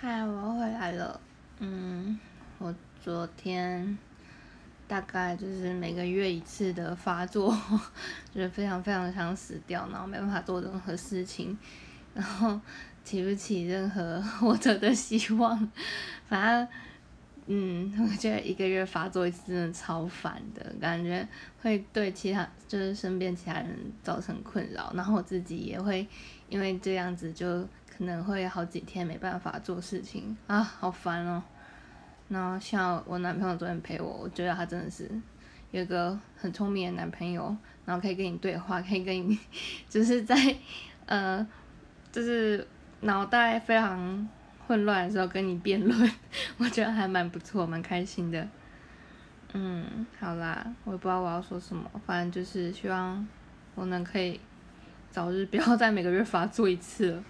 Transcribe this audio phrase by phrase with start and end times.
[0.00, 1.20] 嗨，我回来了。
[1.58, 2.16] 嗯，
[2.58, 3.98] 我昨天
[4.86, 7.52] 大概就是每个月一次的发作，
[8.32, 11.58] 就是非常非常想死掉，然后没办法做任何事情，
[12.14, 12.60] 然后
[13.04, 15.68] 提不起任何 活着的希望。
[16.28, 16.68] 反正，
[17.46, 21.26] 嗯，我觉得一个月发作一次真的超烦的，感觉
[21.60, 26.06] 会对其他就是身边其他人造成困扰，然后我自己也会
[26.48, 27.66] 因为这样子就。
[27.98, 31.42] 可能会好几天没办法做事情啊，好烦哦。
[32.28, 35.10] 那像我男朋友昨天陪我，我觉得他真的是
[35.72, 39.36] 有一个很聪明的男朋友，然后可以跟你对话，可以跟你
[39.90, 40.36] 就是在
[41.06, 41.44] 呃，
[42.12, 42.64] 就是
[43.00, 44.28] 脑袋非常
[44.66, 46.12] 混乱的时候跟你辩论，
[46.58, 48.46] 我觉得还蛮不错，蛮开心的。
[49.54, 53.26] 嗯，好啦，我也不知道我要说什么，反正就是希望
[53.74, 54.38] 我能可以
[55.10, 57.24] 早日不要再每个月发作一次了。